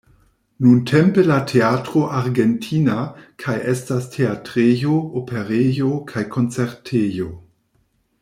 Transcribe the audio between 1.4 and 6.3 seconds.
Teatro Argentina kaj estas teatrejo, operejo kaj